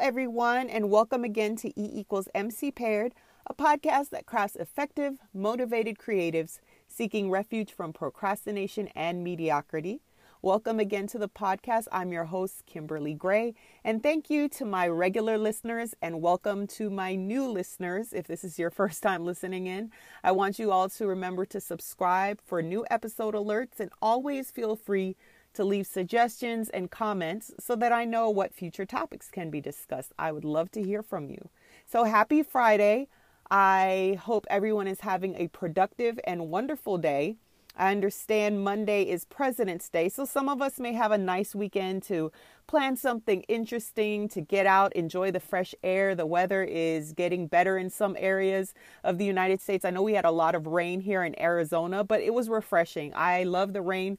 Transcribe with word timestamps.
everyone, 0.00 0.70
and 0.70 0.88
welcome 0.88 1.24
again 1.24 1.56
to 1.56 1.68
E 1.78 1.90
equals 1.92 2.26
MC 2.34 2.70
paired, 2.70 3.12
a 3.46 3.52
podcast 3.52 4.08
that 4.08 4.24
crafts 4.24 4.56
effective, 4.56 5.18
motivated 5.34 5.98
creatives 5.98 6.58
seeking 6.88 7.30
refuge 7.30 7.70
from 7.70 7.92
procrastination 7.92 8.88
and 8.94 9.22
mediocrity. 9.22 10.00
Welcome 10.40 10.80
again 10.80 11.06
to 11.08 11.18
the 11.18 11.28
podcast. 11.28 11.86
I'm 11.92 12.12
your 12.12 12.24
host, 12.24 12.64
Kimberly 12.64 13.12
Gray, 13.12 13.52
and 13.84 14.02
thank 14.02 14.30
you 14.30 14.48
to 14.48 14.64
my 14.64 14.88
regular 14.88 15.36
listeners 15.36 15.94
and 16.00 16.22
welcome 16.22 16.66
to 16.68 16.88
my 16.88 17.14
new 17.14 17.46
listeners. 17.46 18.14
If 18.14 18.26
this 18.26 18.42
is 18.42 18.58
your 18.58 18.70
first 18.80 19.02
time 19.02 19.26
listening 19.26 19.66
in, 19.66 19.90
I 20.24 20.32
want 20.32 20.58
you 20.58 20.72
all 20.72 20.88
to 20.88 21.06
remember 21.06 21.44
to 21.44 21.60
subscribe 21.60 22.40
for 22.46 22.62
new 22.62 22.86
episode 22.90 23.34
alerts 23.34 23.80
and 23.80 23.90
always 24.00 24.50
feel 24.50 24.76
free 24.76 25.14
to 25.54 25.64
leave 25.64 25.86
suggestions 25.86 26.68
and 26.68 26.90
comments 26.90 27.52
so 27.58 27.76
that 27.76 27.92
I 27.92 28.04
know 28.04 28.30
what 28.30 28.54
future 28.54 28.86
topics 28.86 29.30
can 29.30 29.50
be 29.50 29.60
discussed. 29.60 30.12
I 30.18 30.32
would 30.32 30.44
love 30.44 30.70
to 30.72 30.82
hear 30.82 31.02
from 31.02 31.28
you. 31.28 31.48
So, 31.86 32.04
happy 32.04 32.42
Friday. 32.42 33.08
I 33.50 34.18
hope 34.22 34.46
everyone 34.48 34.86
is 34.86 35.00
having 35.00 35.34
a 35.34 35.48
productive 35.48 36.20
and 36.24 36.50
wonderful 36.50 36.98
day. 36.98 37.36
I 37.76 37.90
understand 37.92 38.62
Monday 38.62 39.04
is 39.04 39.24
President's 39.24 39.88
Day, 39.88 40.08
so 40.08 40.24
some 40.24 40.48
of 40.48 40.60
us 40.60 40.78
may 40.78 40.92
have 40.92 41.12
a 41.12 41.18
nice 41.18 41.54
weekend 41.54 42.02
to 42.04 42.30
plan 42.66 42.96
something 42.96 43.42
interesting, 43.42 44.28
to 44.28 44.40
get 44.40 44.66
out, 44.66 44.92
enjoy 44.92 45.30
the 45.30 45.40
fresh 45.40 45.74
air. 45.82 46.14
The 46.14 46.26
weather 46.26 46.62
is 46.62 47.12
getting 47.12 47.46
better 47.46 47.78
in 47.78 47.88
some 47.88 48.16
areas 48.18 48.74
of 49.02 49.18
the 49.18 49.24
United 49.24 49.60
States. 49.60 49.84
I 49.84 49.90
know 49.90 50.02
we 50.02 50.14
had 50.14 50.24
a 50.24 50.30
lot 50.30 50.54
of 50.54 50.66
rain 50.66 51.00
here 51.00 51.24
in 51.24 51.40
Arizona, 51.40 52.04
but 52.04 52.20
it 52.20 52.34
was 52.34 52.48
refreshing. 52.48 53.12
I 53.14 53.44
love 53.44 53.72
the 53.72 53.82
rain 53.82 54.18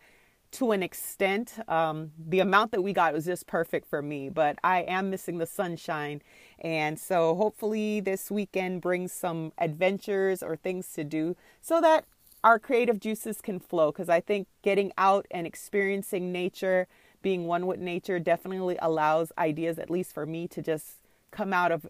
to 0.52 0.72
an 0.72 0.84
extent. 0.84 1.56
Um, 1.68 2.12
the 2.18 2.40
amount 2.40 2.72
that 2.72 2.82
we 2.82 2.94
got 2.94 3.14
was 3.14 3.26
just 3.26 3.48
perfect 3.48 3.88
for 3.88 4.02
me, 4.02 4.30
but 4.30 4.58
I 4.64 4.82
am 4.82 5.10
missing 5.10 5.38
the 5.38 5.46
sunshine. 5.46 6.22
And 6.60 7.00
so 7.00 7.36
hopefully 7.36 8.00
this 8.00 8.30
weekend 8.30 8.82
brings 8.82 9.12
some 9.12 9.54
adventures 9.58 10.44
or 10.44 10.56
things 10.56 10.92
to 10.94 11.04
do 11.04 11.36
so 11.62 11.82
that 11.82 12.06
our 12.44 12.60
creative 12.60 13.00
juices 13.00 13.42
can 13.42 13.60
flow 13.60 13.92
because 13.92 14.10
I 14.10 14.20
think 14.20 14.48
getting 14.62 14.92
out 14.98 15.26
and 15.32 15.46
experiencing 15.46 16.32
nature, 16.32 16.88
being 17.22 17.46
one 17.46 17.68
with 17.68 17.80
nature, 17.80 18.20
definitely 18.20 18.78
allows 18.82 19.32
ideas, 19.38 19.78
at 19.78 19.90
least 19.90 20.14
for 20.14 20.26
me, 20.26 20.48
to 20.50 20.62
just 20.62 20.98
come 21.32 21.54
out 21.54 21.72
of 21.72 21.88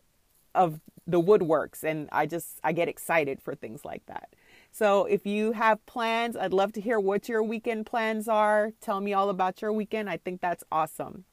of 0.53 0.81
the 1.07 1.21
woodworks, 1.21 1.83
and 1.83 2.09
I 2.11 2.25
just 2.25 2.59
I 2.63 2.73
get 2.73 2.87
excited 2.87 3.41
for 3.41 3.55
things 3.55 3.85
like 3.85 4.05
that. 4.07 4.33
So 4.71 5.05
if 5.05 5.25
you 5.25 5.51
have 5.51 5.85
plans, 5.85 6.37
I'd 6.37 6.53
love 6.53 6.71
to 6.73 6.81
hear 6.81 6.99
what 6.99 7.27
your 7.27 7.43
weekend 7.43 7.85
plans 7.85 8.27
are. 8.27 8.71
Tell 8.79 9.01
me 9.01 9.13
all 9.13 9.29
about 9.29 9.61
your 9.61 9.73
weekend. 9.73 10.09
I 10.09 10.17
think 10.17 10.39
that's 10.39 10.63
awesome. 10.71 11.25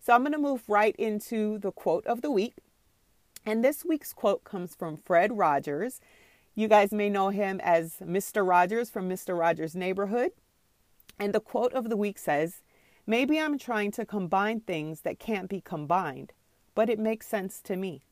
So 0.00 0.14
I'm 0.14 0.22
going 0.22 0.32
to 0.32 0.38
move 0.38 0.62
right 0.68 0.96
into 0.96 1.58
the 1.58 1.70
quote 1.70 2.06
of 2.06 2.22
the 2.22 2.30
week. 2.30 2.54
And 3.44 3.64
this 3.64 3.84
week's 3.84 4.12
quote 4.12 4.42
comes 4.44 4.74
from 4.74 4.96
Fred 4.96 5.36
Rogers. 5.36 6.00
You 6.54 6.66
guys 6.66 6.90
may 6.90 7.08
know 7.08 7.28
him 7.28 7.60
as 7.62 7.96
Mr. 8.02 8.46
Rogers 8.46 8.90
from 8.90 9.08
Mr. 9.08 9.38
Rogers' 9.38 9.76
Neighborhood. 9.76 10.32
And 11.18 11.34
the 11.34 11.40
quote 11.40 11.72
of 11.72 11.88
the 11.88 11.96
week 11.96 12.18
says, 12.18 12.62
Maybe 13.06 13.38
I'm 13.38 13.58
trying 13.58 13.90
to 13.92 14.04
combine 14.04 14.60
things 14.60 15.00
that 15.00 15.18
can't 15.18 15.48
be 15.48 15.60
combined, 15.60 16.32
but 16.74 16.90
it 16.90 16.98
makes 16.98 17.26
sense 17.26 17.60
to 17.62 17.76
me. 17.76 18.02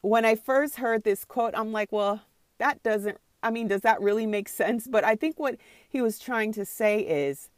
When 0.00 0.24
I 0.24 0.36
first 0.36 0.76
heard 0.76 1.04
this 1.04 1.24
quote, 1.24 1.54
I'm 1.54 1.70
like, 1.70 1.92
well, 1.92 2.22
that 2.58 2.82
doesn't, 2.82 3.18
I 3.42 3.50
mean, 3.50 3.68
does 3.68 3.82
that 3.82 4.00
really 4.00 4.26
make 4.26 4.48
sense? 4.48 4.86
But 4.86 5.04
I 5.04 5.14
think 5.14 5.38
what 5.38 5.56
he 5.88 6.00
was 6.00 6.18
trying 6.18 6.52
to 6.54 6.64
say 6.64 7.00
is 7.00 7.50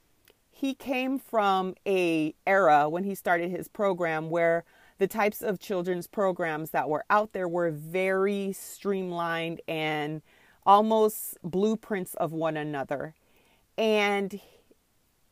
he 0.50 0.75
came 0.75 1.19
from 1.19 1.75
a 1.86 2.34
era 2.47 2.89
when 2.89 3.05
he 3.05 3.14
started 3.14 3.50
his 3.50 3.69
program 3.69 4.28
where 4.31 4.64
the 4.98 5.06
types 5.06 5.41
of 5.41 5.58
children's 5.58 6.06
programs 6.06 6.70
that 6.73 6.89
were 6.89 7.05
out 7.08 7.33
there 7.33 7.48
were 7.48 7.70
very 7.70 8.52
streamlined 8.52 9.63
and 9.67 10.20
almost 10.67 11.39
blueprints 11.42 12.12
of 12.14 12.33
one 12.33 12.57
another. 12.58 13.14
And 13.79 14.39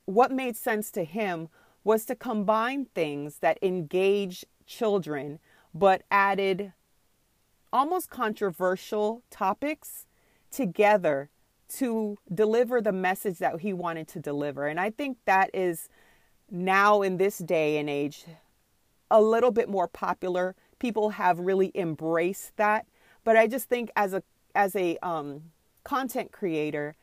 what 0.07 0.33
made 0.33 0.57
sense 0.57 0.91
to 0.93 1.05
him 1.05 1.51
was 1.85 2.07
to 2.07 2.15
combine 2.15 2.87
things 2.95 3.41
that 3.41 3.59
engage 3.63 4.47
children 4.67 5.39
but 5.75 6.03
added 6.11 6.73
almost 7.71 8.09
controversial 8.09 9.23
topics 9.31 10.07
together 10.51 11.31
to 11.69 12.17
deliver 12.33 12.81
the 12.81 12.93
message 12.93 13.39
that 13.39 13.61
he 13.61 13.73
wanted 13.73 14.09
to 14.09 14.21
deliver. 14.21 14.67
And 14.67 14.81
I 14.81 14.91
think 14.91 15.19
that 15.27 15.51
is 15.53 15.89
now 16.51 17.03
in 17.03 17.19
this 17.19 17.39
day 17.39 17.79
and 17.79 17.91
age 17.91 18.25
a 19.11 19.21
little 19.21 19.51
bit 19.51 19.69
more 19.69 19.89
popular. 19.89 20.55
People 20.79 21.11
have 21.11 21.39
really 21.39 21.71
embraced 21.75 22.57
that. 22.57 22.87
But 23.25 23.37
I 23.37 23.47
just 23.47 23.69
think 23.69 23.91
as 23.97 24.15
a 24.15 24.23
as 24.55 24.75
a 24.75 24.97
um, 25.03 25.43
content 25.85 26.33
creator, 26.33 26.97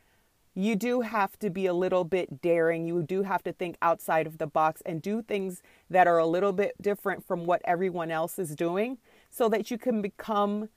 you 0.56 0.76
do 0.76 1.02
have 1.02 1.38
to 1.40 1.50
be 1.50 1.66
a 1.66 1.74
little 1.74 2.04
bit 2.04 2.42
daring. 2.42 2.88
You 2.88 3.04
do 3.04 3.24
have 3.24 3.44
to 3.44 3.54
think 3.54 3.78
outside 3.82 4.26
of 4.26 4.38
the 4.38 4.48
box 4.48 4.82
and 4.86 5.02
do 5.02 5.22
things 5.22 5.62
that 5.90 6.08
are 6.08 6.18
a 6.18 6.26
little 6.26 6.54
bit 6.54 6.82
different 6.82 7.26
from 7.26 7.46
what 7.46 7.62
everyone 7.66 8.10
else 8.10 8.40
is 8.40 8.56
doing 8.56 8.98
so 9.30 9.50
that 9.50 9.70
you 9.70 9.78
can 9.78 10.02
become 10.02 10.70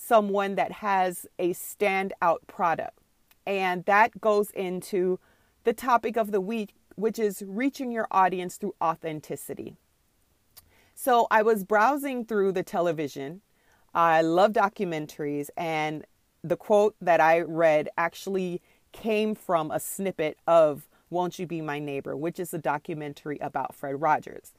someone 0.00 0.54
that 0.54 0.72
has 0.72 1.26
a 1.38 1.50
standout 1.50 2.38
product. 2.46 2.98
And 3.46 3.84
that 3.84 4.20
goes 4.20 4.50
into 4.52 5.18
the 5.64 5.72
topic 5.72 6.16
of 6.16 6.30
the 6.30 6.40
week, 6.40 6.74
which 6.96 7.18
is 7.18 7.42
reaching 7.46 7.92
your 7.92 8.06
audience 8.10 8.56
through 8.56 8.74
authenticity. 8.82 9.76
So 10.94 11.26
I 11.30 11.42
was 11.42 11.64
browsing 11.64 12.24
through 12.24 12.52
the 12.52 12.62
television. 12.62 13.42
I 13.94 14.22
love 14.22 14.52
documentaries, 14.52 15.48
and 15.56 16.04
the 16.44 16.56
quote 16.56 16.94
that 17.00 17.20
I 17.20 17.40
read 17.40 17.88
actually 17.98 18.62
came 18.92 19.34
from 19.34 19.70
a 19.70 19.80
snippet 19.80 20.38
of 20.46 20.88
Won't 21.10 21.38
You 21.38 21.46
Be 21.46 21.60
My 21.60 21.78
Neighbor, 21.78 22.16
which 22.16 22.38
is 22.38 22.54
a 22.54 22.58
documentary 22.58 23.38
about 23.38 23.74
Fred 23.74 24.00
Rogers. 24.00 24.52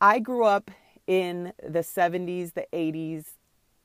I 0.00 0.18
grew 0.18 0.44
up 0.44 0.70
in 1.06 1.52
the 1.62 1.80
70s, 1.80 2.54
the 2.54 2.66
80s 2.72 3.24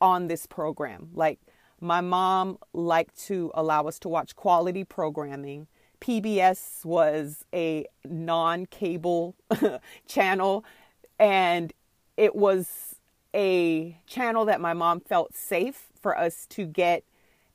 on 0.00 0.28
this 0.28 0.46
program. 0.46 1.10
Like, 1.14 1.40
my 1.80 2.00
mom 2.00 2.58
liked 2.72 3.18
to 3.26 3.50
allow 3.54 3.86
us 3.86 3.98
to 4.00 4.08
watch 4.08 4.34
quality 4.34 4.84
programming. 4.84 5.68
PBS 6.00 6.84
was 6.84 7.44
a 7.54 7.86
non 8.04 8.66
cable 8.66 9.36
channel, 10.08 10.64
and 11.18 11.72
it 12.16 12.34
was 12.34 12.96
a 13.34 13.96
channel 14.06 14.44
that 14.44 14.60
my 14.60 14.72
mom 14.72 15.00
felt 15.00 15.34
safe 15.34 15.88
for 16.00 16.16
us 16.16 16.46
to 16.46 16.66
get 16.66 17.04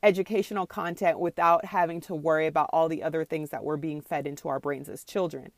educational 0.03 0.67
content 0.67 1.19
without 1.19 1.65
having 1.65 2.01
to 2.01 2.13
worry 2.13 2.45
about 2.45 2.69
all 2.73 2.89
the 2.89 3.01
other 3.01 3.23
things 3.23 3.49
that 3.49 3.63
were 3.63 3.77
being 3.77 4.01
fed 4.01 4.27
into 4.27 4.49
our 4.49 4.59
brains 4.59 4.89
as 4.89 5.03
children. 5.03 5.51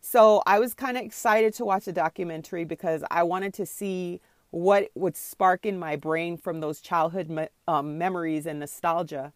So 0.00 0.42
I 0.46 0.58
was 0.58 0.72
kind 0.72 0.96
of 0.96 1.04
excited 1.04 1.52
to 1.54 1.64
watch 1.64 1.84
the 1.84 1.92
documentary 1.92 2.64
because 2.64 3.04
I 3.10 3.22
wanted 3.22 3.52
to 3.54 3.66
see 3.66 4.20
what 4.50 4.90
would 4.94 5.16
spark 5.16 5.64
in 5.64 5.78
my 5.78 5.96
brain 5.96 6.36
from 6.36 6.60
those 6.60 6.80
childhood 6.80 7.28
me- 7.28 7.48
um, 7.68 7.98
memories 7.98 8.46
and 8.46 8.60
nostalgia. 8.60 9.32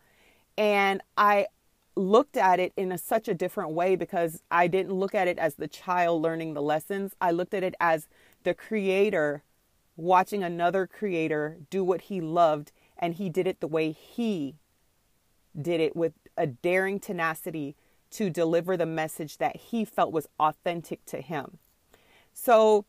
And 0.59 1.03
I 1.17 1.47
looked 1.97 2.37
at 2.37 2.59
it 2.59 2.73
in 2.77 2.91
a, 2.91 2.99
such 2.99 3.29
a 3.29 3.35
different 3.35 3.71
way 3.71 3.97
because 3.97 4.43
I 4.51 4.67
didn't 4.67 4.93
look 4.93 5.15
at 5.15 5.29
it 5.29 5.39
as 5.39 5.55
the 5.55 5.69
child 5.69 6.23
learning 6.23 6.55
the 6.55 6.63
lessons. 6.63 7.15
I 7.21 7.31
looked 7.31 7.55
at 7.55 7.63
it 7.63 7.75
as 7.81 8.09
the 8.43 8.55
creator 8.55 9.43
watching 9.97 10.43
another 10.43 10.87
creator 10.87 11.59
do 11.71 11.85
what 11.85 12.03
he 12.03 12.21
loved 12.21 12.73
and 12.99 13.15
he 13.15 13.29
did 13.29 13.47
it 13.47 13.61
the 13.61 13.69
way 13.69 13.93
he 13.93 14.57
did 15.61 15.81
it 15.81 15.95
with 15.95 16.15
a 16.37 16.47
daring 16.47 16.99
tenacity 16.99 17.77
to 18.11 18.31
deliver 18.31 18.77
the 18.77 18.87
message 18.87 19.39
that 19.39 19.57
he 19.57 19.85
felt 19.85 20.13
was 20.13 20.29
authentic 20.39 21.05
to 21.07 21.21
him. 21.21 21.59
So, 22.33 22.85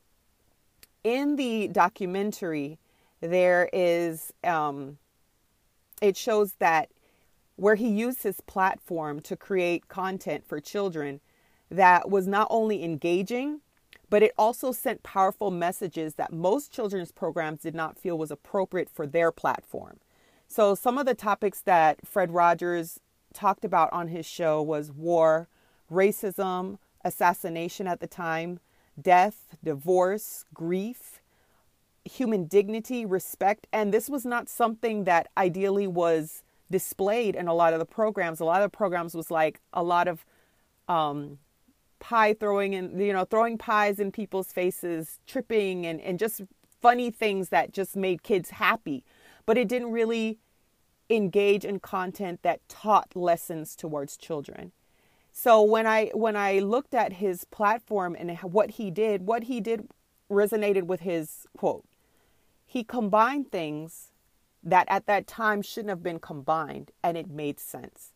in 1.06 1.36
the 1.36 1.68
documentary, 1.68 2.80
there 3.22 3.69
is, 3.72 4.34
um, 4.44 4.98
it 6.02 6.18
shows 6.18 6.54
that 6.54 6.90
where 7.57 7.75
he 7.75 7.88
used 7.88 8.24
his 8.24 8.42
platform 8.42 9.22
to 9.22 9.38
create 9.38 9.88
content 9.88 10.46
for 10.46 10.60
children 10.60 11.22
that 11.69 12.10
was 12.10 12.28
not 12.28 12.48
only 12.50 12.84
engaging, 12.84 13.62
but 14.10 14.24
it 14.24 14.34
also 14.36 14.72
sent 14.72 15.04
powerful 15.04 15.52
messages 15.52 16.16
that 16.16 16.34
most 16.34 16.72
children's 16.72 17.12
programs 17.12 17.62
did 17.62 17.75
not 17.75 18.00
feel 18.00 18.18
was 18.18 18.31
appropriate 18.31 18.90
for 18.90 19.06
their 19.06 19.31
platform. 19.31 20.00
So 20.48 20.74
some 20.74 20.98
of 20.98 21.06
the 21.06 21.16
topics 21.16 21.62
that 21.62 22.06
Fred 22.06 22.31
Rogers 22.31 23.00
talked 23.31 23.63
about 23.63 23.94
on 23.94 24.08
his 24.08 24.25
show 24.25 24.60
was 24.62 24.92
war, 24.92 25.50
racism, 25.92 26.80
assassination 27.04 27.88
at 27.88 28.00
the 28.00 28.08
time, 28.08 28.60
death, 29.02 29.56
divorce, 29.64 30.46
grief, 30.54 31.22
human 32.04 32.46
dignity, 32.46 33.06
respect, 33.06 33.68
and 33.74 33.94
this 33.94 34.10
was 34.10 34.26
not 34.26 34.50
something 34.50 35.04
that 35.06 35.28
ideally 35.38 35.88
was 35.88 36.44
displayed 36.70 37.36
in 37.36 37.48
a 37.48 37.54
lot 37.54 37.74
of 37.74 37.80
the 37.80 37.86
programs. 37.86 38.40
A 38.40 38.46
lot 38.46 38.62
of 38.62 38.72
the 38.72 38.78
programs 38.78 39.16
was 39.16 39.30
like 39.30 39.60
a 39.74 39.84
lot 39.84 40.08
of 40.08 40.26
um, 40.88 41.40
pie 42.00 42.34
throwing 42.34 42.76
and 42.76 43.02
you 43.02 43.14
know 43.14 43.26
throwing 43.26 43.58
pies 43.58 44.00
in 44.00 44.12
people's 44.12 44.52
faces 44.52 45.20
tripping 45.26 45.86
and, 45.86 46.00
and 46.02 46.20
just 46.20 46.42
funny 46.82 47.10
things 47.10 47.50
that 47.50 47.74
just 47.74 47.96
made 47.96 48.22
kids 48.22 48.52
happy 48.52 49.04
but 49.46 49.58
it 49.58 49.68
didn't 49.68 49.92
really 49.92 50.38
engage 51.10 51.66
in 51.66 51.80
content 51.80 52.40
that 52.44 52.60
taught 52.70 53.16
lessons 53.16 53.76
towards 53.76 54.18
children 54.18 54.72
so 55.38 55.62
when 55.62 55.86
i 55.86 56.06
when 56.14 56.36
i 56.36 56.60
looked 56.60 56.94
at 56.94 57.14
his 57.14 57.44
platform 57.46 58.16
and 58.18 58.38
what 58.40 58.72
he 58.72 58.90
did 58.90 59.28
what 59.28 59.44
he 59.44 59.60
did 59.60 59.88
resonated 60.32 60.84
with 60.84 61.02
his 61.02 61.46
quote 61.58 61.84
he 62.66 62.84
combined 62.84 63.52
things 63.52 64.12
that 64.64 64.88
at 64.90 65.06
that 65.06 65.28
time 65.28 65.62
shouldn't 65.62 65.90
have 65.90 66.02
been 66.02 66.20
combined 66.20 66.92
and 67.04 67.18
it 67.18 67.30
made 67.30 67.60
sense 67.60 68.14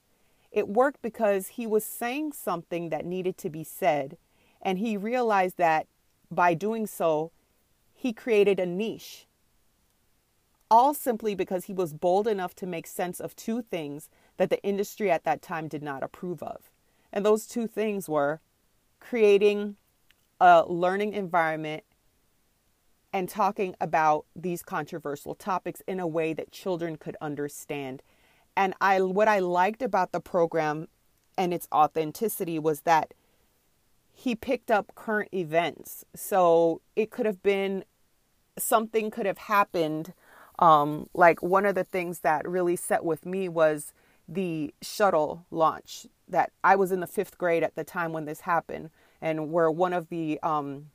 it 0.51 0.67
worked 0.67 1.01
because 1.01 1.49
he 1.49 1.67
was 1.67 1.85
saying 1.85 2.33
something 2.33 2.89
that 2.89 3.05
needed 3.05 3.37
to 3.37 3.49
be 3.49 3.63
said, 3.63 4.17
and 4.61 4.79
he 4.79 4.97
realized 4.97 5.57
that 5.57 5.87
by 6.31 6.53
doing 6.53 6.87
so, 6.87 7.31
he 7.93 8.13
created 8.13 8.59
a 8.59 8.65
niche. 8.65 9.27
All 10.71 10.93
simply 10.93 11.35
because 11.35 11.65
he 11.65 11.73
was 11.73 11.93
bold 11.93 12.27
enough 12.27 12.55
to 12.55 12.67
make 12.67 12.87
sense 12.87 13.19
of 13.19 13.35
two 13.35 13.61
things 13.61 14.09
that 14.37 14.49
the 14.49 14.61
industry 14.63 15.09
at 15.11 15.23
that 15.23 15.41
time 15.41 15.67
did 15.67 15.83
not 15.83 16.03
approve 16.03 16.41
of. 16.43 16.69
And 17.11 17.25
those 17.25 17.47
two 17.47 17.67
things 17.67 18.07
were 18.07 18.39
creating 18.99 19.75
a 20.39 20.63
learning 20.67 21.13
environment 21.13 21.83
and 23.11 23.27
talking 23.27 23.75
about 23.81 24.25
these 24.35 24.61
controversial 24.61 25.33
topics 25.33 25.81
in 25.87 25.99
a 25.99 26.07
way 26.07 26.33
that 26.33 26.51
children 26.51 26.95
could 26.95 27.17
understand 27.19 28.03
and 28.59 28.73
I 28.81 29.01
what 29.01 29.29
I 29.29 29.39
liked 29.39 29.81
about 29.81 30.11
the 30.11 30.19
program 30.19 30.89
and 31.37 31.53
its 31.53 31.65
authenticity 31.71 32.59
was 32.59 32.81
that 32.81 33.13
he 34.11 34.35
picked 34.35 34.69
up 34.69 34.93
current 34.95 35.29
events. 35.33 36.03
So 36.13 36.81
it 36.97 37.09
could 37.09 37.25
have 37.25 37.41
been 37.41 37.85
something 38.57 39.11
could 39.11 39.25
have 39.25 39.37
happened. 39.37 40.13
Um, 40.59 41.07
like 41.13 41.41
one 41.41 41.65
of 41.65 41.75
the 41.75 41.85
things 41.85 42.19
that 42.19 42.45
really 42.45 42.75
set 42.75 43.05
with 43.05 43.25
me 43.25 43.47
was 43.47 43.93
the 44.31 44.73
shuttle 44.81 45.45
launch 45.49 46.05
that 46.27 46.51
I 46.63 46.75
was 46.75 46.91
in 46.91 46.99
the 46.99 47.07
fifth 47.07 47.37
grade 47.37 47.63
at 47.63 47.75
the 47.75 47.83
time 47.83 48.13
when 48.13 48.25
this 48.25 48.41
happened, 48.41 48.91
and 49.21 49.51
where 49.51 49.71
one 49.71 49.93
of 49.93 50.09
the 50.09 50.39
um, 50.43 50.91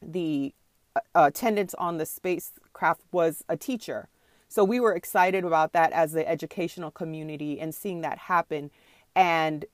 the 0.00 0.54
uh, 0.96 1.00
attendants 1.14 1.74
on 1.74 1.98
the 1.98 2.06
spacecraft 2.06 3.02
was 3.10 3.42
a 3.48 3.56
teacher, 3.56 4.08
so 4.48 4.62
we 4.62 4.78
were 4.78 4.94
excited 4.94 5.44
about 5.44 5.72
that 5.72 5.92
as 5.92 6.12
the 6.12 6.28
educational 6.28 6.92
community 6.92 7.58
and 7.58 7.74
seeing 7.74 8.02
that 8.02 8.18
happen. 8.18 8.70
And 9.16 9.64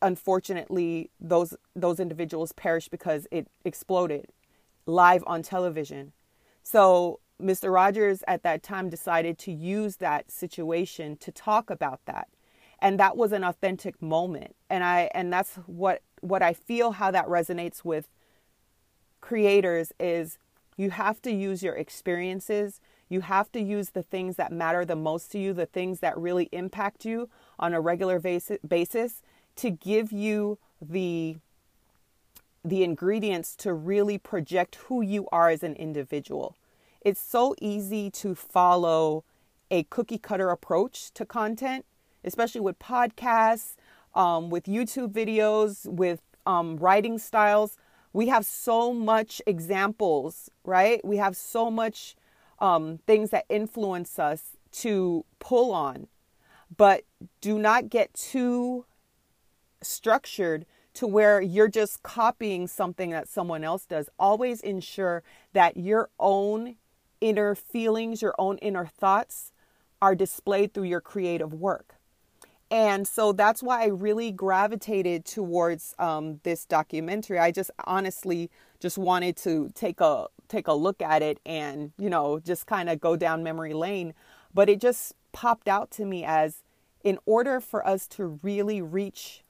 unfortunately, 0.00 1.10
those 1.20 1.54
those 1.74 2.00
individuals 2.00 2.52
perished 2.52 2.90
because 2.90 3.26
it 3.30 3.48
exploded 3.64 4.28
live 4.86 5.22
on 5.26 5.42
television. 5.42 6.12
So 6.62 7.20
Mr. 7.42 7.72
Rogers 7.72 8.22
at 8.26 8.42
that 8.42 8.62
time 8.62 8.88
decided 8.88 9.38
to 9.38 9.52
use 9.52 9.96
that 9.96 10.30
situation 10.30 11.16
to 11.18 11.30
talk 11.30 11.70
about 11.70 12.00
that. 12.06 12.28
And 12.78 12.98
that 13.00 13.16
was 13.16 13.32
an 13.32 13.44
authentic 13.44 14.00
moment. 14.00 14.54
And 14.68 14.84
I 14.84 15.10
and 15.14 15.32
that's 15.32 15.56
what 15.66 16.02
what 16.20 16.42
I 16.42 16.52
feel 16.52 16.92
how 16.92 17.10
that 17.10 17.26
resonates 17.26 17.84
with 17.84 18.08
creators 19.20 19.92
is 19.98 20.38
you 20.76 20.90
have 20.90 21.20
to 21.22 21.32
use 21.32 21.62
your 21.62 21.74
experiences 21.74 22.80
you 23.08 23.20
have 23.20 23.52
to 23.52 23.60
use 23.60 23.90
the 23.90 24.02
things 24.02 24.36
that 24.36 24.52
matter 24.52 24.84
the 24.84 24.96
most 24.96 25.30
to 25.32 25.38
you, 25.38 25.52
the 25.52 25.66
things 25.66 26.00
that 26.00 26.18
really 26.18 26.48
impact 26.52 27.04
you 27.04 27.28
on 27.58 27.72
a 27.72 27.80
regular 27.80 28.18
basis 28.18 29.22
to 29.56 29.70
give 29.70 30.12
you 30.12 30.58
the 30.80 31.36
the 32.64 32.82
ingredients 32.82 33.54
to 33.54 33.72
really 33.72 34.18
project 34.18 34.74
who 34.86 35.00
you 35.00 35.28
are 35.30 35.50
as 35.50 35.62
an 35.62 35.76
individual. 35.76 36.56
It's 37.06 37.20
so 37.20 37.54
easy 37.60 38.10
to 38.10 38.34
follow 38.34 39.22
a 39.70 39.84
cookie 39.84 40.18
cutter 40.18 40.50
approach 40.50 41.12
to 41.12 41.24
content, 41.24 41.86
especially 42.24 42.62
with 42.62 42.80
podcasts, 42.80 43.76
um, 44.12 44.50
with 44.50 44.64
YouTube 44.64 45.12
videos, 45.12 45.86
with 45.86 46.20
um, 46.46 46.78
writing 46.78 47.16
styles. 47.18 47.78
We 48.12 48.26
have 48.26 48.44
so 48.44 48.92
much 48.92 49.40
examples, 49.46 50.50
right? 50.64 51.00
We 51.04 51.18
have 51.18 51.36
so 51.36 51.70
much 51.70 52.16
um, 52.58 52.98
things 53.06 53.30
that 53.30 53.44
influence 53.48 54.18
us 54.18 54.56
to 54.82 55.24
pull 55.38 55.72
on, 55.72 56.08
but 56.76 57.04
do 57.40 57.56
not 57.56 57.88
get 57.88 58.12
too 58.14 58.84
structured 59.80 60.66
to 60.94 61.06
where 61.06 61.40
you're 61.40 61.68
just 61.68 62.02
copying 62.02 62.66
something 62.66 63.10
that 63.10 63.28
someone 63.28 63.62
else 63.62 63.86
does. 63.86 64.08
Always 64.18 64.60
ensure 64.60 65.22
that 65.52 65.76
your 65.76 66.10
own 66.18 66.74
inner 67.20 67.54
feelings, 67.54 68.22
your 68.22 68.34
own 68.38 68.58
inner 68.58 68.86
thoughts 68.86 69.52
are 70.00 70.14
displayed 70.14 70.74
through 70.74 70.84
your 70.84 71.00
creative 71.00 71.52
work. 71.52 71.96
And 72.70 73.06
so 73.06 73.32
that's 73.32 73.62
why 73.62 73.84
I 73.84 73.86
really 73.86 74.32
gravitated 74.32 75.24
towards 75.24 75.94
um, 75.98 76.40
this 76.42 76.64
documentary. 76.64 77.38
I 77.38 77.52
just 77.52 77.70
honestly 77.84 78.50
just 78.80 78.98
wanted 78.98 79.36
to 79.38 79.70
take 79.74 80.00
a 80.00 80.26
take 80.48 80.68
a 80.68 80.72
look 80.72 81.02
at 81.02 81.22
it 81.22 81.40
and, 81.44 81.92
you 81.98 82.08
know, 82.10 82.38
just 82.38 82.66
kind 82.66 82.88
of 82.88 83.00
go 83.00 83.16
down 83.16 83.42
memory 83.42 83.74
lane. 83.74 84.14
But 84.52 84.68
it 84.68 84.80
just 84.80 85.12
popped 85.32 85.68
out 85.68 85.90
to 85.92 86.04
me 86.04 86.24
as 86.24 86.62
in 87.04 87.18
order 87.26 87.60
for 87.60 87.86
us 87.86 88.06
to 88.08 88.38
really 88.42 88.82
reach 88.82 89.44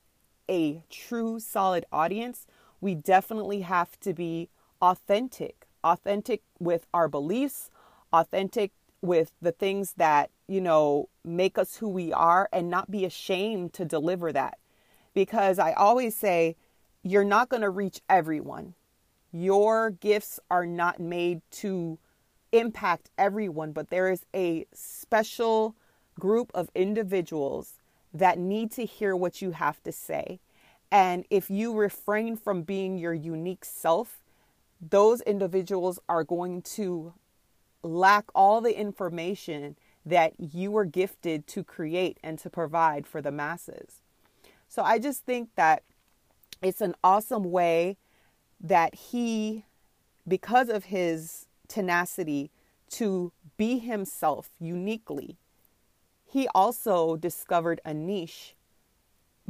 a 0.49 0.83
true 0.91 1.41
solid 1.41 1.85
audience, 1.91 2.47
we 2.81 2.95
definitely 2.95 3.61
have 3.63 3.99
to 4.01 4.13
be 4.13 4.49
authentic, 4.83 5.66
authentic 5.87 6.43
with 6.59 6.87
our 6.93 7.09
beliefs, 7.09 7.71
authentic 8.13 8.73
with 9.01 9.31
the 9.41 9.53
things 9.53 9.95
that, 9.97 10.31
you 10.49 10.61
know, 10.61 11.09
make 11.25 11.57
us 11.59 11.77
who 11.77 11.89
we 11.89 12.13
are 12.13 12.49
and 12.53 12.69
not 12.69 12.91
be 12.91 13.05
ashamed 13.05 13.73
to 13.75 13.85
deliver 13.85 14.33
that. 14.33 14.59
Because 15.15 15.59
I 15.59 15.73
always 15.73 16.17
say, 16.17 16.57
you're 17.03 17.25
not 17.25 17.49
going 17.49 17.63
to 17.63 17.71
reach 17.71 18.01
everyone. 18.09 18.75
Your 19.33 19.91
gifts 19.91 20.41
are 20.51 20.67
not 20.67 20.99
made 20.99 21.41
to 21.53 21.99
impact 22.51 23.11
everyone, 23.17 23.71
but 23.73 23.91
there 23.91 24.11
is 24.11 24.27
a 24.35 24.67
special 24.75 25.77
group 26.19 26.51
of 26.53 26.69
individuals 26.75 27.75
that 28.13 28.39
need 28.39 28.73
to 28.73 28.85
hear 28.85 29.15
what 29.15 29.41
you 29.41 29.53
have 29.53 29.81
to 29.85 29.93
say. 29.93 30.41
And 30.91 31.25
if 31.31 31.51
you 31.51 31.75
refrain 31.75 32.37
from 32.37 32.63
being 32.63 32.99
your 32.99 33.15
unique 33.15 33.65
self, 33.65 34.19
those 34.81 35.21
individuals 35.23 35.99
are 36.09 36.25
going 36.25 36.63
to 36.63 37.15
lack 37.83 38.25
all 38.35 38.61
the 38.61 38.79
information 38.79 39.77
that 40.05 40.35
you 40.39 40.71
were 40.71 40.85
gifted 40.85 41.47
to 41.49 41.65
create 41.65 42.19
and 42.23 42.39
to 42.39 42.51
provide 42.51 43.07
for 43.07 43.21
the 43.21 43.33
masses. 43.33 44.01
So 44.69 44.83
I 44.83 44.99
just 44.99 45.25
think 45.25 45.51
that 45.57 45.83
it's 46.63 46.81
an 46.81 46.95
awesome 47.03 47.51
way 47.51 47.97
that 48.61 48.95
he, 48.95 49.65
because 50.27 50.69
of 50.69 50.85
his 50.85 51.47
tenacity 51.69 52.51
to 52.91 53.33
be 53.57 53.79
himself 53.79 54.51
uniquely, 54.61 55.37
he 56.25 56.49
also 56.55 57.17
discovered 57.17 57.81
a 57.85 57.95
niche 57.95 58.55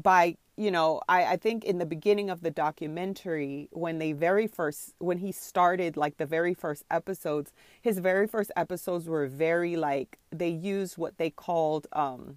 by 0.01 0.37
you 0.57 0.71
know 0.71 1.01
I, 1.09 1.25
I 1.25 1.37
think 1.37 1.65
in 1.65 1.79
the 1.79 1.87
beginning 1.87 2.31
of 2.31 2.43
the 2.43 2.51
documentary 2.51 3.69
when 3.73 3.99
they 3.99 4.13
very 4.13 4.47
first 4.47 4.95
when 4.99 5.19
he 5.19 5.33
started 5.33 5.97
like 5.97 6.17
the 6.17 6.27
very 6.27 6.55
first 6.55 6.85
episodes 6.91 7.53
his 7.81 7.99
very 7.99 8.27
first 8.27 8.51
episodes 8.57 9.09
were 9.09 9.27
very 9.27 9.77
like 9.77 10.19
they 10.31 10.49
used 10.49 10.97
what 10.99 11.19
they 11.19 11.31
called 11.31 11.87
um 11.93 12.37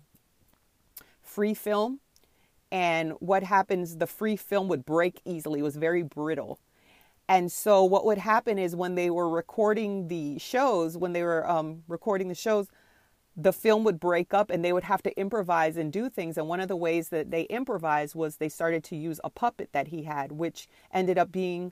free 1.29 1.53
film. 1.53 1.99
And 2.71 3.13
what 3.19 3.43
happens 3.43 3.97
the 3.97 4.07
free 4.07 4.35
film 4.35 4.67
would 4.67 4.85
break 4.85 5.21
easily. 5.25 5.59
It 5.59 5.63
was 5.63 5.75
very 5.75 6.03
brittle. 6.03 6.59
And 7.27 7.51
so 7.51 7.83
what 7.83 8.05
would 8.05 8.17
happen 8.17 8.57
is 8.57 8.75
when 8.75 8.95
they 8.95 9.09
were 9.09 9.29
recording 9.29 10.07
the 10.07 10.39
shows 10.39 10.97
when 10.97 11.13
they 11.13 11.23
were 11.23 11.47
um, 11.49 11.83
recording 11.88 12.27
the 12.27 12.35
shows 12.35 12.67
the 13.41 13.53
film 13.53 13.84
would 13.84 14.00
break 14.00 14.34
up 14.34 14.50
and 14.50 14.63
they 14.63 14.74
would 14.74 14.84
have 14.84 15.01
to 15.03 15.17
improvise 15.19 15.77
and 15.77 15.93
do 15.93 16.10
things 16.10 16.38
and 16.38 16.48
one 16.48 16.60
of 16.60 16.67
the 16.67 16.75
ways 16.75 17.10
that 17.10 17.31
they 17.31 17.43
improvised 17.43 18.15
was 18.15 18.38
they 18.38 18.50
started 18.50 18.84
to 18.84 18.96
use 18.96 19.19
a 19.24 19.29
puppet 19.29 19.69
that 19.72 19.88
he 19.88 20.03
had 20.03 20.31
which 20.31 20.67
ended 20.91 21.17
up 21.17 21.31
being 21.31 21.72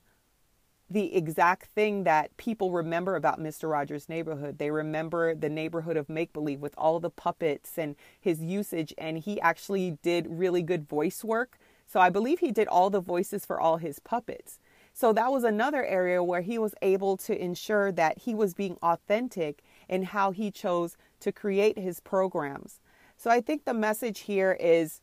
the 0.90 1.16
exact 1.16 1.66
thing 1.66 2.06
that 2.06 2.36
people 2.38 2.72
remember 2.72 3.16
about 3.16 3.40
Mr. 3.40 3.70
Rogers' 3.70 4.08
neighborhood. 4.08 4.58
They 4.58 4.72
remember 4.72 5.36
the 5.36 5.50
neighborhood 5.50 5.98
of 5.98 6.08
make 6.08 6.32
believe 6.32 6.62
with 6.62 6.74
all 6.78 7.00
the 7.00 7.10
puppets 7.10 7.78
and 7.78 7.96
his 8.20 8.42
usage. 8.42 8.94
And 8.98 9.18
he 9.18 9.40
actually 9.42 9.98
did 10.02 10.28
really 10.30 10.64
good 10.64 10.88
voice 10.88 11.24
work. 11.24 11.60
So 11.86 12.00
I 12.00 12.10
believe 12.10 12.40
he 12.40 12.52
did 12.52 12.68
all 12.68 12.90
the 12.90 13.02
voices 13.02 13.46
for 13.46 13.60
all 13.60 13.78
his 13.78 14.00
puppets. 14.00 14.60
So 14.94 15.14
that 15.14 15.32
was 15.32 15.44
another 15.44 15.86
area 15.86 16.24
where 16.24 16.42
he 16.42 16.58
was 16.58 16.74
able 16.82 17.18
to 17.18 17.38
ensure 17.38 17.92
that 17.92 18.20
he 18.20 18.34
was 18.34 18.54
being 18.54 18.78
authentic 18.82 19.64
in 19.90 20.04
how 20.04 20.32
he 20.32 20.52
chose 20.52 20.98
to 21.20 21.32
create 21.32 21.78
his 21.78 22.00
programs. 22.00 22.80
So 23.16 23.32
I 23.32 23.42
think 23.42 23.66
the 23.66 23.74
message 23.74 24.22
here 24.22 24.58
is 24.60 25.02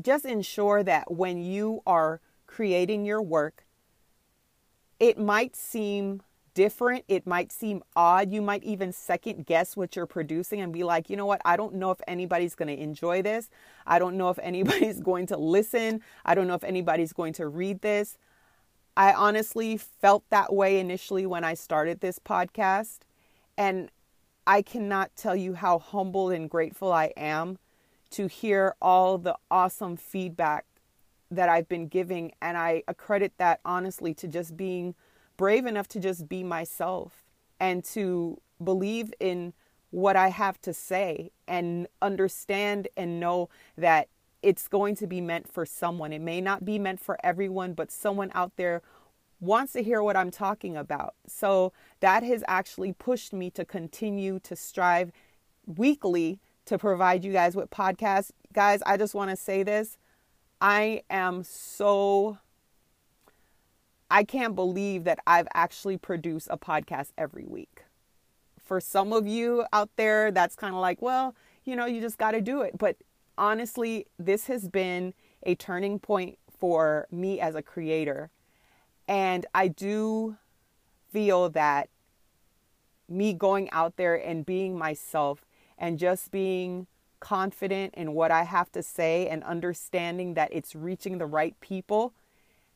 just 0.00 0.24
ensure 0.24 0.82
that 0.82 1.12
when 1.12 1.38
you 1.38 1.82
are 1.86 2.20
creating 2.46 3.04
your 3.04 3.22
work, 3.22 3.64
it 4.98 5.18
might 5.18 5.56
seem 5.56 6.22
different. 6.54 7.04
It 7.08 7.26
might 7.26 7.52
seem 7.52 7.82
odd. 7.96 8.32
You 8.32 8.42
might 8.42 8.62
even 8.64 8.92
second 8.92 9.46
guess 9.46 9.76
what 9.76 9.96
you're 9.96 10.06
producing 10.06 10.60
and 10.60 10.72
be 10.72 10.84
like, 10.84 11.08
you 11.08 11.16
know 11.16 11.26
what? 11.26 11.40
I 11.44 11.56
don't 11.56 11.74
know 11.74 11.90
if 11.90 12.00
anybody's 12.06 12.54
going 12.54 12.68
to 12.68 12.82
enjoy 12.82 13.22
this. 13.22 13.48
I 13.86 13.98
don't 13.98 14.16
know 14.16 14.30
if 14.30 14.38
anybody's 14.40 15.00
going 15.02 15.26
to 15.26 15.36
listen. 15.36 16.02
I 16.24 16.34
don't 16.34 16.46
know 16.46 16.54
if 16.54 16.64
anybody's 16.64 17.12
going 17.12 17.32
to 17.34 17.46
read 17.46 17.80
this. 17.80 18.18
I 18.96 19.12
honestly 19.14 19.78
felt 19.78 20.24
that 20.30 20.52
way 20.52 20.78
initially 20.78 21.24
when 21.24 21.44
I 21.44 21.54
started 21.54 22.00
this 22.00 22.18
podcast. 22.18 22.98
And 23.56 23.90
I 24.46 24.62
cannot 24.62 25.14
tell 25.16 25.36
you 25.36 25.54
how 25.54 25.78
humbled 25.78 26.32
and 26.32 26.50
grateful 26.50 26.92
I 26.92 27.12
am 27.16 27.58
to 28.10 28.26
hear 28.26 28.74
all 28.82 29.18
the 29.18 29.36
awesome 29.50 29.96
feedback 29.96 30.66
that 31.30 31.48
I've 31.48 31.68
been 31.68 31.88
giving. 31.88 32.32
And 32.42 32.56
I 32.56 32.82
accredit 32.88 33.32
that 33.38 33.60
honestly 33.64 34.14
to 34.14 34.28
just 34.28 34.56
being 34.56 34.94
brave 35.36 35.66
enough 35.66 35.88
to 35.88 36.00
just 36.00 36.28
be 36.28 36.42
myself 36.44 37.24
and 37.58 37.84
to 37.84 38.40
believe 38.62 39.12
in 39.18 39.54
what 39.90 40.16
I 40.16 40.28
have 40.28 40.60
to 40.62 40.72
say 40.72 41.30
and 41.46 41.86
understand 42.00 42.88
and 42.96 43.20
know 43.20 43.48
that 43.76 44.08
it's 44.42 44.66
going 44.66 44.96
to 44.96 45.06
be 45.06 45.20
meant 45.20 45.52
for 45.52 45.64
someone. 45.64 46.12
It 46.12 46.20
may 46.20 46.40
not 46.40 46.64
be 46.64 46.78
meant 46.78 47.00
for 47.00 47.18
everyone, 47.22 47.74
but 47.74 47.92
someone 47.92 48.30
out 48.34 48.56
there 48.56 48.82
wants 49.42 49.72
to 49.72 49.82
hear 49.82 50.02
what 50.02 50.16
I'm 50.16 50.30
talking 50.30 50.76
about. 50.76 51.14
So 51.26 51.72
that 52.00 52.22
has 52.22 52.44
actually 52.46 52.92
pushed 52.92 53.32
me 53.32 53.50
to 53.50 53.64
continue 53.64 54.38
to 54.40 54.54
strive 54.54 55.10
weekly 55.66 56.38
to 56.66 56.78
provide 56.78 57.24
you 57.24 57.32
guys 57.32 57.56
with 57.56 57.68
podcasts. 57.68 58.30
Guys, 58.52 58.80
I 58.86 58.96
just 58.96 59.14
want 59.14 59.30
to 59.30 59.36
say 59.36 59.64
this. 59.64 59.98
I 60.60 61.02
am 61.10 61.42
so 61.42 62.38
I 64.08 64.24
can't 64.24 64.54
believe 64.54 65.04
that 65.04 65.18
I've 65.26 65.48
actually 65.54 65.96
produced 65.96 66.46
a 66.50 66.58
podcast 66.58 67.12
every 67.16 67.46
week. 67.46 67.84
For 68.60 68.78
some 68.78 69.12
of 69.12 69.26
you 69.26 69.64
out 69.72 69.88
there, 69.96 70.30
that's 70.30 70.54
kind 70.54 70.74
of 70.74 70.80
like, 70.82 71.00
well, 71.00 71.34
you 71.64 71.74
know, 71.74 71.86
you 71.86 72.00
just 72.00 72.18
got 72.18 72.32
to 72.32 72.42
do 72.42 72.60
it. 72.60 72.76
But 72.76 72.96
honestly, 73.38 74.06
this 74.18 74.46
has 74.46 74.68
been 74.68 75.14
a 75.44 75.54
turning 75.54 75.98
point 75.98 76.38
for 76.50 77.08
me 77.10 77.40
as 77.40 77.54
a 77.54 77.62
creator. 77.62 78.30
And 79.12 79.44
I 79.54 79.68
do 79.68 80.38
feel 81.12 81.50
that 81.50 81.90
me 83.10 83.34
going 83.34 83.70
out 83.70 83.98
there 83.98 84.14
and 84.14 84.46
being 84.46 84.78
myself 84.78 85.44
and 85.76 85.98
just 85.98 86.30
being 86.30 86.86
confident 87.20 87.92
in 87.92 88.14
what 88.14 88.30
I 88.30 88.44
have 88.44 88.72
to 88.72 88.82
say 88.82 89.28
and 89.28 89.44
understanding 89.44 90.32
that 90.32 90.48
it's 90.50 90.74
reaching 90.74 91.18
the 91.18 91.26
right 91.26 91.54
people 91.60 92.14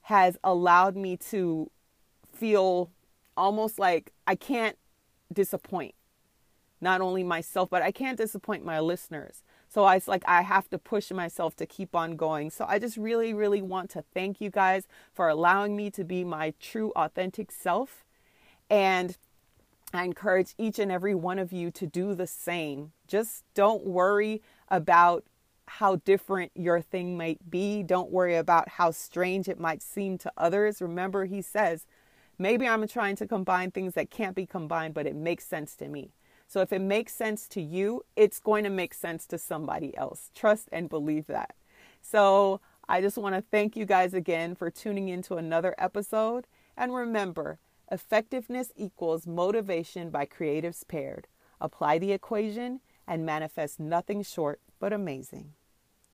has 0.03 0.37
allowed 0.45 0.95
me 0.95 1.17
to 1.31 1.71
feel 2.35 2.91
almost 3.35 3.79
like 3.79 4.13
I 4.27 4.35
can't 4.35 4.77
disappoint 5.33 5.95
not 6.83 7.01
only 7.01 7.25
myself, 7.25 7.71
but 7.71 7.81
I 7.81 7.93
can't 7.93 8.19
disappoint 8.19 8.63
my 8.63 8.79
listeners. 8.79 9.43
So 9.69 9.87
it's 9.89 10.09
like 10.09 10.25
I 10.27 10.43
have 10.43 10.69
to 10.71 10.79
push 10.79 11.11
myself 11.11 11.57
to 11.57 11.67
keep 11.67 11.95
on 11.95 12.17
going. 12.17 12.51
So 12.51 12.65
I 12.69 12.79
just 12.79 12.97
really, 12.97 13.35
really 13.35 13.63
want 13.63 13.91
to 13.91 14.05
thank 14.15 14.41
you 14.41 14.51
guys 14.51 14.87
for 15.13 15.29
allowing 15.29 15.77
me 15.77 15.91
to 15.91 16.05
be 16.05 16.25
my 16.25 16.55
true, 16.61 16.93
authentic 16.97 17.51
self. 17.51 18.05
And 18.71 19.17
I 19.93 20.05
encourage 20.05 20.55
each 20.59 20.79
and 20.79 20.91
every 20.91 21.15
one 21.15 21.39
of 21.39 21.53
you 21.53 21.71
to 21.73 21.87
do 21.87 22.15
the 22.15 22.27
same. 22.27 22.93
Just 23.07 23.45
don't 23.55 23.85
worry 23.85 24.43
about 24.69 25.25
how 25.69 25.97
different 25.97 26.53
your 26.55 26.81
thing 26.81 27.17
might 27.17 27.51
be. 27.51 27.83
Don't 27.83 28.11
worry 28.11 28.37
about 28.37 28.69
how 28.71 28.91
strange 28.91 29.49
it 29.49 29.59
might 29.59 29.83
seem 29.83 30.17
to 30.19 30.33
others. 30.37 30.81
Remember, 30.81 31.25
he 31.25 31.43
says, 31.43 31.87
maybe 32.39 32.69
I'm 32.69 32.87
trying 32.87 33.17
to 33.17 33.27
combine 33.27 33.71
things 33.71 33.95
that 33.95 34.11
can't 34.11 34.37
be 34.37 34.47
combined, 34.47 34.95
but 34.95 35.07
it 35.07 35.17
makes 35.17 35.47
sense 35.47 35.75
to 35.77 35.89
me. 35.89 36.13
So 36.47 36.61
if 36.61 36.73
it 36.73 36.81
makes 36.81 37.15
sense 37.15 37.49
to 37.49 37.61
you, 37.61 38.05
it's 38.15 38.39
going 38.39 38.65
to 38.65 38.71
make 38.71 38.95
sense 38.95 39.27
to 39.27 39.39
somebody 39.39 39.97
else. 39.97 40.31
Trust 40.35 40.69
and 40.73 40.89
believe 40.89 41.27
that. 41.27 41.55
So 42.01 42.61
I 42.89 43.01
just 43.01 43.19
want 43.19 43.35
to 43.35 43.43
thank 43.43 43.77
you 43.77 43.85
guys 43.85 44.15
again 44.15 44.55
for 44.55 44.71
tuning 44.71 45.09
in 45.09 45.23
to 45.23 45.35
another 45.37 45.75
episode. 45.77 46.47
And 46.77 46.95
remember, 46.95 47.59
effectiveness 47.91 48.73
equals 48.77 49.27
motivation 49.27 50.11
by 50.11 50.27
creatives 50.27 50.87
paired. 50.87 51.27
Apply 51.61 51.99
the 51.99 52.13
equation 52.13 52.81
and 53.09 53.27
manifest 53.27 53.81
nothing 53.81 54.23
short 54.23 54.61
but 54.79 54.93
amazing. 54.93 55.53